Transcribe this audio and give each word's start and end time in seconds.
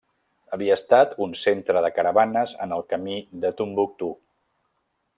Havia 0.55 0.77
estat 0.79 1.13
un 1.25 1.35
centre 1.41 1.85
de 1.87 1.93
caravanes 1.99 2.57
en 2.67 2.75
el 2.81 2.85
camí 2.95 3.21
de 3.45 3.55
Tombouctou. 3.61 4.19